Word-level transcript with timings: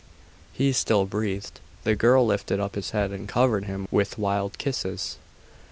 He 0.51 0.73
still 0.73 1.05
breathed. 1.05 1.59
The 1.83 1.95
girl 1.95 2.25
lifted 2.25 2.59
up 2.59 2.73
his 2.73 2.89
head 2.89 3.11
and 3.11 3.29
covered 3.29 3.65
him 3.65 3.87
with 3.91 4.17
wild 4.17 4.57
kisses. 4.57 5.17